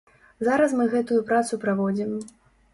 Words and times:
Зараз 0.47 0.73
мы 0.79 0.87
гэтую 0.95 1.21
працу 1.29 1.61
праводзім. 1.67 2.19